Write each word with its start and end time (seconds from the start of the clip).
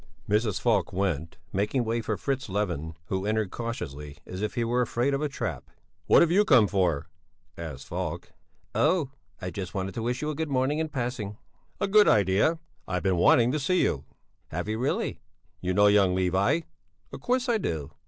Mrs. 0.27 0.59
Falk 0.59 0.91
went, 0.91 1.37
making 1.53 1.83
way 1.85 2.01
for 2.01 2.17
Fritz 2.17 2.49
Levin, 2.49 2.95
who 3.09 3.23
entered 3.27 3.51
cautiously, 3.51 4.17
as 4.25 4.41
if 4.41 4.55
he 4.55 4.63
were 4.63 4.81
afraid 4.81 5.13
of 5.13 5.21
a 5.21 5.29
trap. 5.29 5.69
"What 6.07 6.23
have 6.23 6.31
you 6.31 6.43
come 6.43 6.65
for?" 6.67 7.05
asked 7.55 7.85
Falk. 7.85 8.31
"Oh, 8.73 9.11
I 9.43 9.51
just 9.51 9.75
wanted 9.75 9.93
to 9.93 10.01
wish 10.01 10.23
you 10.23 10.31
a 10.31 10.35
good 10.35 10.49
morning 10.49 10.79
in 10.79 10.89
passing." 10.89 11.37
"A 11.79 11.87
good 11.87 12.07
idea! 12.07 12.57
I've 12.87 13.03
been 13.03 13.17
wanting 13.17 13.51
to 13.51 13.59
see 13.59 13.83
you." 13.83 14.05
"Have 14.47 14.67
you 14.67 14.79
really?" 14.79 15.19
"You 15.61 15.71
know 15.71 15.85
young 15.85 16.15
Levi?" 16.15 16.61
"Of 17.13 17.21
course 17.21 17.47
I 17.47 17.59
do!" 17.59 17.91